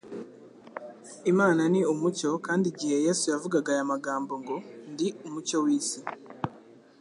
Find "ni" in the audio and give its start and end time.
1.73-1.81